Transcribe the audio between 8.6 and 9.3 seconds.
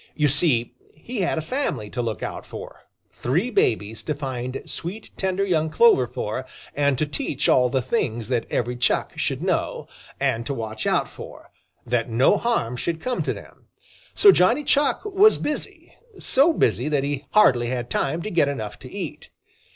Chuck